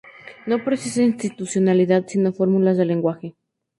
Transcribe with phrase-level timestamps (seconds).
[0.47, 3.35] No precisa institucionalidad, sino fórmulas de lenguaje.